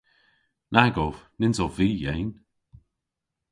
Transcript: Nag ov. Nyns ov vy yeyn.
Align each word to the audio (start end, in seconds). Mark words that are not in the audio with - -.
Nag 0.73 0.95
ov. 1.05 1.15
Nyns 1.39 1.59
ov 1.65 1.71
vy 1.77 1.89
yeyn. 2.03 2.29